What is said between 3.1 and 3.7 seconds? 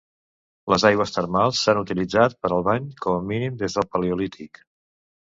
a mínim